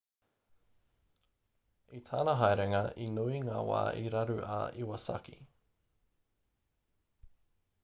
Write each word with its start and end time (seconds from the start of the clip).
i 1.97 1.99
tana 2.07 2.33
haerenga 2.39 2.79
he 2.95 3.09
nui 3.19 3.43
ngā 3.49 3.59
wā 3.69 3.83
i 4.01 4.11
raru 4.17 4.41
a 4.57 4.59
iwasaki 4.87 5.39